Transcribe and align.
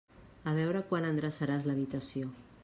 A 0.51 0.53
veure 0.59 0.81
quan 0.93 1.05
endreçaràs 1.11 1.69
l'habitació. 1.71 2.33